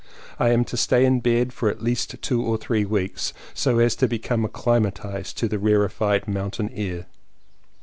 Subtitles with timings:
[0.39, 3.95] I am to stay in bed for at least two or three weeks, so as
[3.97, 7.05] to become acclimatized to the rarified moun tain air.